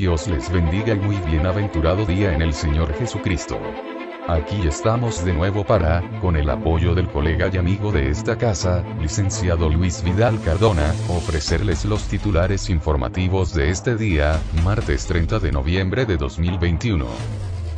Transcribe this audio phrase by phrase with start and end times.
[0.00, 3.60] Dios les bendiga y muy bienaventurado día en el Señor Jesucristo.
[4.28, 8.82] Aquí estamos de nuevo para, con el apoyo del colega y amigo de esta casa,
[8.98, 16.06] licenciado Luis Vidal Cardona, ofrecerles los titulares informativos de este día, martes 30 de noviembre
[16.06, 17.04] de 2021.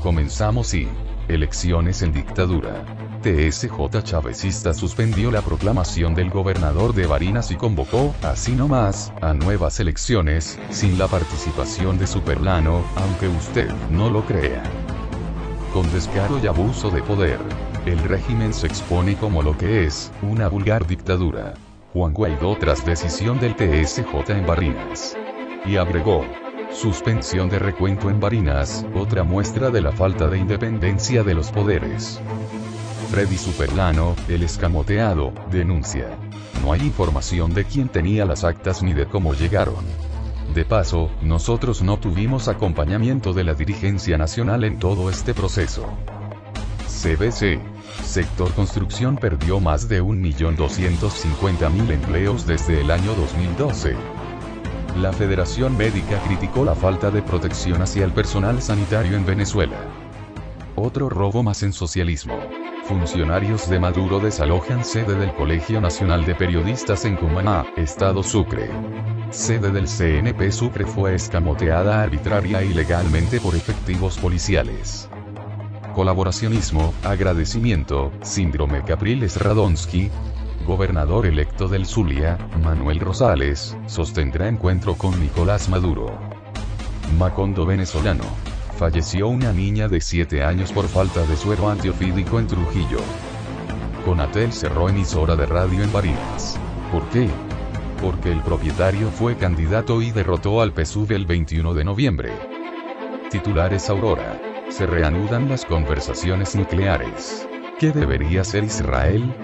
[0.01, 0.87] Comenzamos y...
[1.29, 2.85] Elecciones en dictadura.
[3.23, 9.79] TSJ Chavecista suspendió la proclamación del gobernador de Barinas y convocó, así nomás, a nuevas
[9.79, 14.65] elecciones, sin la participación de Superlano, aunque usted no lo crea.
[15.73, 17.39] Con descaro y abuso de poder,
[17.87, 21.55] el régimen se expone como lo que es, una vulgar dictadura.
[21.93, 25.17] Juan Guaidó tras decisión del TSJ en Barinas.
[25.65, 26.25] Y agregó,
[26.75, 32.21] Suspensión de recuento en Barinas, otra muestra de la falta de independencia de los poderes.
[33.11, 36.09] Freddy Superlano, el escamoteado, denuncia.
[36.63, 39.85] No hay información de quién tenía las actas ni de cómo llegaron.
[40.55, 45.85] De paso, nosotros no tuvimos acompañamiento de la dirigencia nacional en todo este proceso.
[46.87, 47.61] CBC.
[48.03, 54.22] Sector construcción perdió más de 1.250.000 empleos desde el año 2012.
[54.97, 59.77] La Federación Médica criticó la falta de protección hacia el personal sanitario en Venezuela.
[60.77, 62.39] Otro robo más en socialismo.
[62.85, 68.69] Funcionarios de Maduro desalojan sede del Colegio Nacional de Periodistas en Cumaná, Estado Sucre.
[69.31, 75.09] Sede del CNP Sucre fue escamoteada arbitraria e ilegalmente por efectivos policiales.
[75.95, 80.11] Colaboracionismo, agradecimiento, síndrome Capriles Radonsky,
[80.65, 86.19] gobernador electo del Zulia, Manuel Rosales, sostendrá encuentro con Nicolás Maduro.
[87.19, 88.25] Macondo venezolano.
[88.77, 92.99] Falleció una niña de 7 años por falta de suero antiofídico en Trujillo.
[94.05, 96.59] Conatel cerró emisora de radio en Barinas.
[96.91, 97.29] ¿Por qué?
[98.01, 102.33] Porque el propietario fue candidato y derrotó al PSUV el 21 de noviembre.
[103.31, 104.41] Titulares Aurora.
[104.69, 107.47] Se reanudan las conversaciones nucleares.
[107.83, 109.35] ¿Qué debería hacer Israel?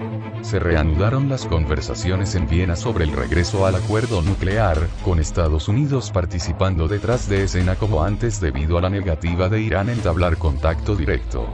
[0.43, 6.09] Se reanudaron las conversaciones en Viena sobre el regreso al acuerdo nuclear, con Estados Unidos
[6.09, 11.47] participando detrás de escena como antes debido a la negativa de Irán entablar contacto directo.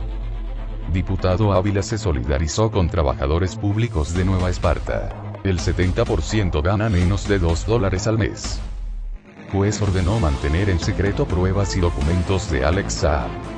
[0.93, 5.09] Diputado Ávila se solidarizó con trabajadores públicos de Nueva Esparta.
[5.43, 8.59] El 70% gana menos de 2 dólares al mes.
[9.51, 13.54] Juez ordenó mantener en secreto pruebas y documentos de Alex Saab.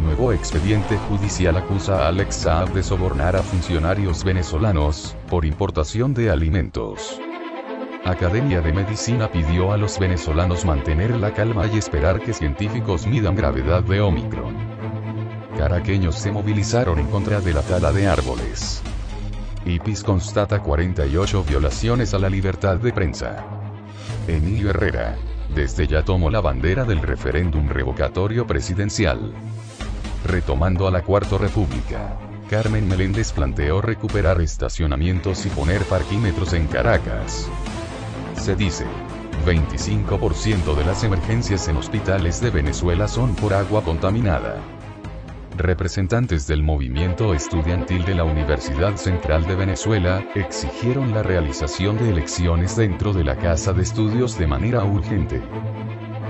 [0.00, 6.30] Nuevo expediente judicial acusa a Alex Saab de sobornar a funcionarios venezolanos, por importación de
[6.30, 7.20] alimentos.
[8.04, 13.36] Academia de Medicina pidió a los venezolanos mantener la calma y esperar que científicos midan
[13.36, 14.56] gravedad de Omicron.
[15.58, 18.82] Caraqueños se movilizaron en contra de la tala de árboles.
[19.66, 23.44] IPIS constata 48 violaciones a la libertad de prensa.
[24.26, 25.16] Emilio Herrera.
[25.54, 29.34] Desde ya tomó la bandera del referéndum revocatorio presidencial.
[30.24, 32.18] Retomando a la Cuarta República.
[32.50, 37.48] Carmen Meléndez planteó recuperar estacionamientos y poner parquímetros en Caracas.
[38.34, 38.84] Se dice.
[39.46, 44.56] 25% de las emergencias en hospitales de Venezuela son por agua contaminada.
[45.56, 52.76] Representantes del movimiento estudiantil de la Universidad Central de Venezuela exigieron la realización de elecciones
[52.76, 55.40] dentro de la casa de estudios de manera urgente.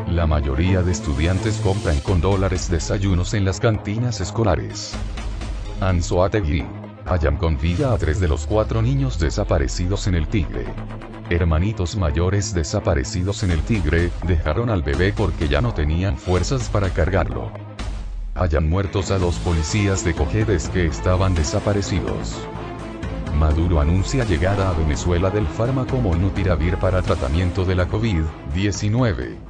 [0.09, 4.93] La mayoría de estudiantes compran con dólares desayunos en las cantinas escolares.
[5.81, 6.65] Anzoátegui.
[7.07, 10.65] Hayam convida a tres de los cuatro niños desaparecidos en el Tigre.
[11.29, 16.91] Hermanitos mayores desaparecidos en el Tigre, dejaron al bebé porque ya no tenían fuerzas para
[16.91, 17.51] cargarlo.
[18.35, 22.37] Hayan muertos a dos policías de Cojedes que estaban desaparecidos.
[23.39, 29.50] Maduro anuncia llegada a Venezuela del fármaco Molnupiravir para tratamiento de la COVID-19.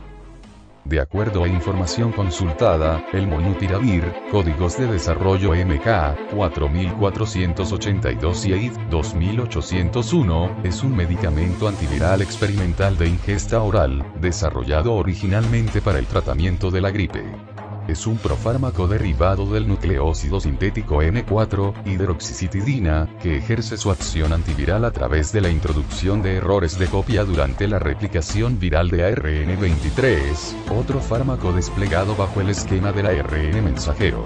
[0.84, 10.50] De acuerdo a información consultada, el Molnupiravir, códigos de desarrollo MK 4482 y EID 2801,
[10.64, 16.90] es un medicamento antiviral experimental de ingesta oral, desarrollado originalmente para el tratamiento de la
[16.90, 17.50] gripe.
[17.90, 24.92] Es un profármaco derivado del nucleócido sintético N4, hidroxicitidina, que ejerce su acción antiviral a
[24.92, 31.00] través de la introducción de errores de copia durante la replicación viral de ARN23, otro
[31.00, 34.25] fármaco desplegado bajo el esquema del ARN mensajero.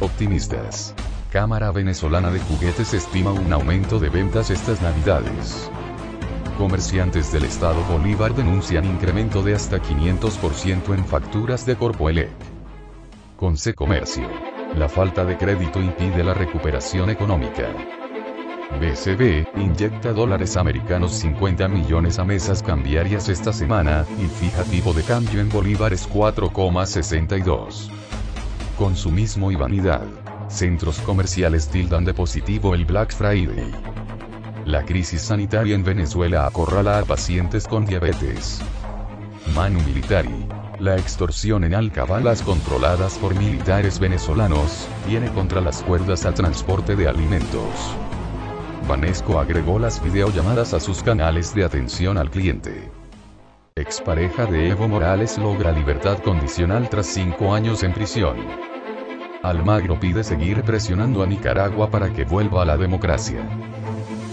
[0.00, 0.94] Optimistas.
[1.30, 5.70] Cámara Venezolana de Juguetes estima un aumento de ventas estas navidades.
[6.58, 12.30] Comerciantes del estado Bolívar denuncian incremento de hasta 500% en facturas de Corpoelec.
[13.36, 14.28] Conce Comercio.
[14.74, 17.68] La falta de crédito impide la recuperación económica.
[18.80, 25.04] BCB, inyecta dólares americanos 50 millones a mesas cambiarias esta semana, y fija tipo de
[25.04, 27.88] cambio en bolívares 4,62.
[28.76, 30.02] Consumismo y vanidad.
[30.50, 33.70] Centros comerciales tildan de positivo el Black Friday.
[34.64, 38.60] La crisis sanitaria en Venezuela acorrala a pacientes con diabetes.
[39.54, 40.46] Manu Militari.
[40.80, 47.06] La extorsión en alcabalas controladas por militares venezolanos, tiene contra las cuerdas al transporte de
[47.06, 47.94] alimentos.
[48.88, 52.90] Vanesco agregó las videollamadas a sus canales de atención al cliente.
[53.76, 58.69] Expareja de Evo Morales logra libertad condicional tras cinco años en prisión.
[59.42, 63.40] Almagro pide seguir presionando a Nicaragua para que vuelva a la democracia.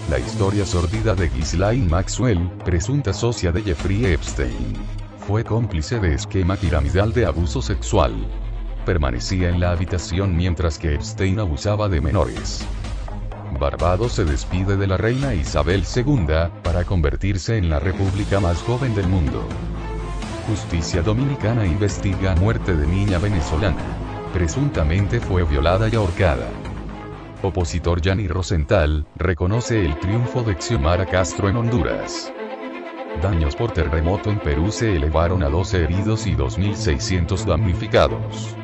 [0.10, 4.74] La historia sordida de Ghislaine Maxwell, presunta socia de Jeffrey Epstein.
[5.26, 8.14] Fue cómplice de esquema piramidal de abuso sexual.
[8.86, 12.66] Permanecía en la habitación mientras que Epstein abusaba de menores.
[13.58, 18.94] Barbados se despide de la reina Isabel II, para convertirse en la república más joven
[18.94, 19.48] del mundo.
[20.50, 23.97] Justicia Dominicana investiga muerte de niña venezolana
[24.34, 26.50] presuntamente fue violada y ahorcada.
[27.42, 32.32] Opositor Yanni Rosenthal, reconoce el triunfo de Xiomara Castro en Honduras.
[33.22, 38.56] Daños por terremoto en Perú se elevaron a 12 heridos y 2.600 damnificados.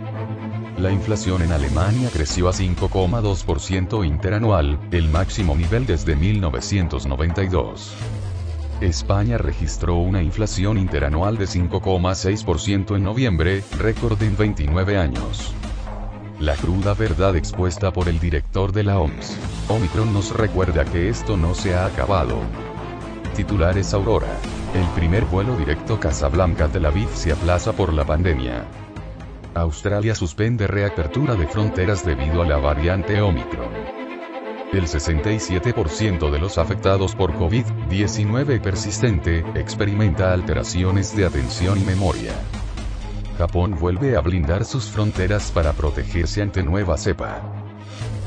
[0.78, 7.96] La inflación en Alemania creció a 5,2% interanual, el máximo nivel desde 1992.
[8.82, 15.54] España registró una inflación interanual de 5,6% en noviembre, récord en 29 años.
[16.40, 19.38] La cruda verdad expuesta por el director de la OMS.
[19.70, 22.38] Omicron nos recuerda que esto no se ha acabado.
[23.36, 24.36] Titulares Aurora.
[24.76, 28.66] El primer vuelo directo Casablanca-Tel Aviv se aplaza por la pandemia.
[29.54, 34.03] Australia suspende reapertura de fronteras debido a la variante Omicron.
[34.74, 42.34] El 67% de los afectados por COVID-19 persistente experimenta alteraciones de atención y memoria.
[43.38, 47.44] Japón vuelve a blindar sus fronteras para protegerse ante nueva cepa.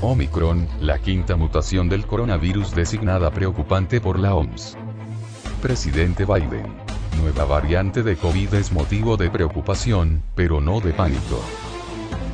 [0.01, 4.77] Omicron, la quinta mutación del coronavirus designada preocupante por la OMS.
[5.61, 6.67] Presidente Biden.
[7.21, 11.43] Nueva variante de COVID es motivo de preocupación, pero no de pánico.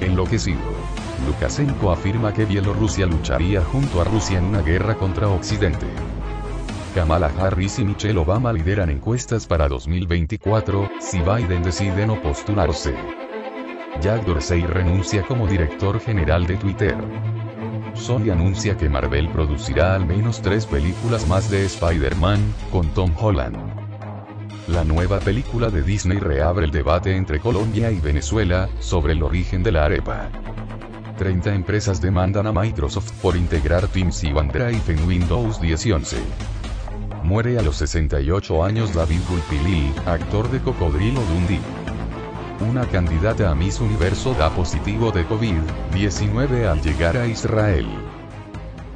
[0.01, 1.02] Enloquecido.
[1.27, 5.87] Lukashenko afirma que Bielorrusia lucharía junto a Rusia en una guerra contra Occidente.
[6.95, 12.95] Kamala Harris y Michelle Obama lideran encuestas para 2024, si Biden decide no postularse.
[14.01, 16.97] Jack Dorsey renuncia como director general de Twitter.
[17.95, 23.57] Sony anuncia que Marvel producirá al menos tres películas más de Spider-Man, con Tom Holland.
[24.69, 29.63] La nueva película de Disney reabre el debate entre Colombia y Venezuela, sobre el origen
[29.63, 30.31] de la arepa.
[31.23, 36.17] 30 empresas demandan a Microsoft por integrar Teams y OneDrive en Windows 10 y 11.
[37.23, 41.61] Muere a los 68 años David Gulpilil, actor de Cocodrilo Dundee.
[42.69, 47.87] Una candidata a Miss Universo da positivo de COVID-19 al llegar a Israel.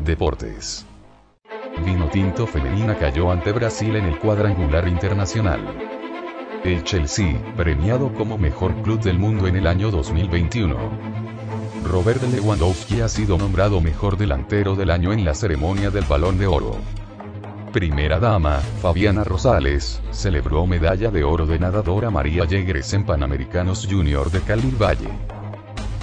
[0.04, 0.84] Deportes.
[1.84, 5.60] Vino Tinto Femenina cayó ante Brasil en el cuadrangular internacional.
[6.64, 11.35] El Chelsea, premiado como mejor club del mundo en el año 2021.
[11.86, 16.46] Robert Lewandowski ha sido nombrado mejor delantero del año en la ceremonia del Balón de
[16.46, 16.76] Oro
[17.76, 24.30] primera dama, Fabiana Rosales, celebró medalla de oro de nadadora María Yegres en Panamericanos Junior
[24.30, 25.10] de Cali Valle.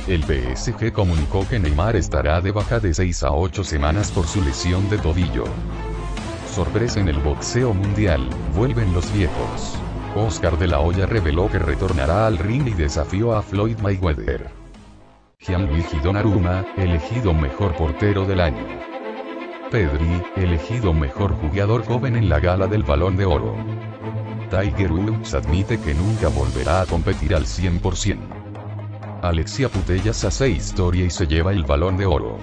[0.08, 4.44] El PSG comunicó que Neymar estará de baja de 6 a 8 semanas por su
[4.44, 5.46] lesión de tobillo.
[6.54, 9.74] Sorpresa en el boxeo mundial, vuelven los viejos.
[10.16, 14.63] Oscar de la Hoya reveló que retornará al ring y desafió a Floyd Mayweather.
[15.46, 18.66] Gianluigi Donnarumma, elegido mejor portero del año.
[19.70, 23.54] Pedri, elegido mejor jugador joven en la gala del Balón de Oro.
[24.50, 28.20] Tiger Woods admite que nunca volverá a competir al 100%.
[29.22, 32.38] Alexia Putellas hace historia y se lleva el Balón de Oro.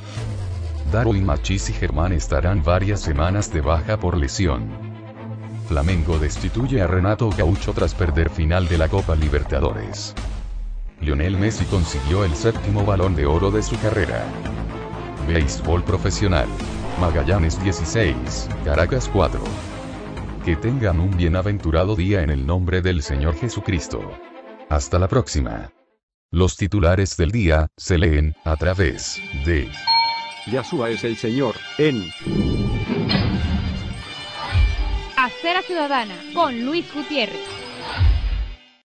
[0.92, 4.68] Darwin Machis y Germán estarán varias semanas de baja por lesión.
[5.68, 10.14] Flamengo destituye a Renato Gaucho tras perder final de la Copa Libertadores.
[11.00, 14.24] Lionel Messi consiguió el séptimo balón de oro de su carrera.
[15.26, 16.46] Béisbol profesional.
[17.00, 19.40] Magallanes 16, Caracas 4.
[20.44, 24.00] Que tengan un bienaventurado día en el nombre del Señor Jesucristo.
[24.68, 25.72] Hasta la próxima.
[26.30, 29.70] Los titulares del día se leen a través de
[30.46, 32.10] Yahshua es el Señor, en
[35.16, 37.59] Acera Ciudadana con Luis Gutiérrez.